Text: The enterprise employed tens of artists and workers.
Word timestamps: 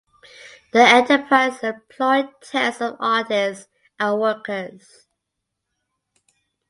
The 0.73 0.79
enterprise 0.79 1.59
employed 1.61 2.29
tens 2.41 2.81
of 2.81 2.95
artists 2.99 3.67
and 3.99 4.19
workers. 4.19 5.05